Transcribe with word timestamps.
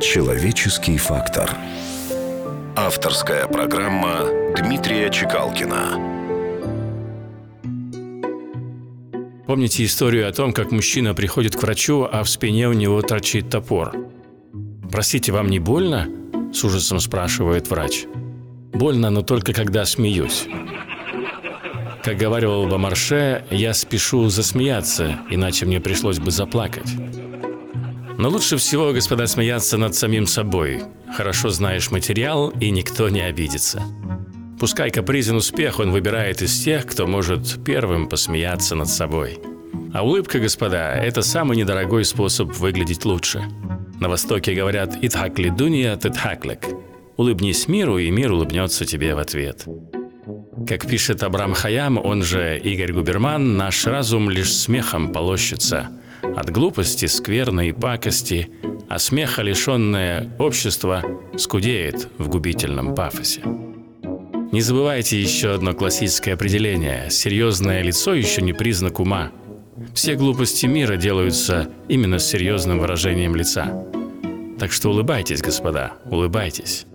Человеческий 0.00 0.96
фактор. 0.96 1.50
Авторская 2.76 3.48
программа 3.48 4.26
Дмитрия 4.56 5.10
Чекалкина. 5.10 5.98
Помните 9.48 9.84
историю 9.84 10.28
о 10.28 10.32
том, 10.32 10.52
как 10.52 10.70
мужчина 10.70 11.14
приходит 11.14 11.56
к 11.56 11.62
врачу, 11.62 12.08
а 12.10 12.22
в 12.22 12.28
спине 12.28 12.68
у 12.68 12.74
него 12.74 13.02
торчит 13.02 13.50
топор? 13.50 13.92
«Простите, 14.88 15.32
вам 15.32 15.48
не 15.48 15.58
больно?»– 15.58 16.08
с 16.54 16.62
ужасом 16.62 17.00
спрашивает 17.00 17.68
врач. 17.68 18.04
«Больно, 18.72 19.10
но 19.10 19.22
только 19.22 19.52
когда 19.52 19.84
смеюсь». 19.84 20.46
Как 22.04 22.16
говаривал 22.16 22.68
Бомарше, 22.68 23.44
я 23.50 23.74
спешу 23.74 24.28
засмеяться, 24.28 25.18
иначе 25.28 25.66
мне 25.66 25.80
пришлось 25.80 26.20
бы 26.20 26.30
заплакать. 26.30 26.88
Но 28.18 28.28
лучше 28.28 28.56
всего, 28.56 28.92
господа, 28.92 29.28
смеяться 29.28 29.78
над 29.78 29.94
самим 29.94 30.26
собой. 30.26 30.82
Хорошо 31.16 31.50
знаешь 31.50 31.92
материал, 31.92 32.50
и 32.60 32.70
никто 32.70 33.08
не 33.08 33.20
обидится. 33.20 33.80
Пускай 34.58 34.90
капризен 34.90 35.36
успех, 35.36 35.78
он 35.78 35.92
выбирает 35.92 36.42
из 36.42 36.64
тех, 36.64 36.84
кто 36.84 37.06
может 37.06 37.64
первым 37.64 38.08
посмеяться 38.08 38.74
над 38.74 38.88
собой. 38.88 39.38
А 39.94 40.04
улыбка, 40.04 40.40
господа, 40.40 40.94
это 40.94 41.22
самый 41.22 41.56
недорогой 41.56 42.04
способ 42.04 42.52
выглядеть 42.54 43.04
лучше. 43.04 43.44
На 44.00 44.08
Востоке 44.08 44.52
говорят 44.52 44.98
«Итхакли 45.00 45.48
дуния, 45.48 45.96
титхаклик». 45.96 46.66
Улыбнись 47.16 47.68
миру, 47.68 47.98
и 47.98 48.10
мир 48.10 48.32
улыбнется 48.32 48.84
тебе 48.84 49.14
в 49.14 49.18
ответ. 49.18 49.64
Как 50.68 50.88
пишет 50.88 51.22
Абрам 51.22 51.54
Хаям, 51.54 51.98
он 51.98 52.24
же 52.24 52.58
Игорь 52.58 52.92
Губерман, 52.92 53.56
наш 53.56 53.86
разум 53.86 54.28
лишь 54.28 54.52
смехом 54.52 55.12
полощется. 55.12 55.88
От 56.22 56.50
глупости, 56.50 57.06
скверной 57.06 57.68
и 57.68 57.72
пакости, 57.72 58.50
а 58.88 58.98
смеха 58.98 59.42
лишенное 59.42 60.34
общество 60.38 61.02
скудеет 61.36 62.08
в 62.18 62.28
губительном 62.28 62.94
пафосе. 62.94 63.42
Не 64.50 64.62
забывайте 64.62 65.20
еще 65.20 65.52
одно 65.52 65.74
классическое 65.74 66.34
определение. 66.34 67.10
Серьезное 67.10 67.82
лицо 67.82 68.14
еще 68.14 68.40
не 68.40 68.54
признак 68.54 68.98
ума. 68.98 69.30
Все 69.94 70.14
глупости 70.14 70.64
мира 70.64 70.96
делаются 70.96 71.70
именно 71.88 72.18
с 72.18 72.26
серьезным 72.26 72.78
выражением 72.78 73.36
лица. 73.36 73.84
Так 74.58 74.72
что 74.72 74.88
улыбайтесь, 74.88 75.42
господа, 75.42 75.92
улыбайтесь. 76.06 76.86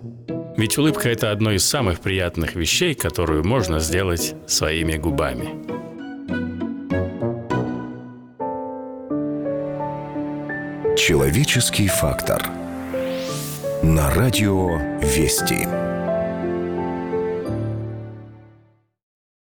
Ведь 0.57 0.77
улыбка– 0.77 1.09
это 1.11 1.31
одно 1.31 1.51
из 1.51 1.63
самых 1.63 1.99
приятных 1.99 2.55
вещей, 2.55 2.93
которую 2.93 3.43
можно 3.43 3.79
сделать 3.79 4.35
своими 4.47 4.97
губами. 4.97 5.72
Человеческий 10.95 11.87
фактор. 11.87 12.51
На 13.81 14.11
радио 14.11 14.77
«Вести». 15.01 15.92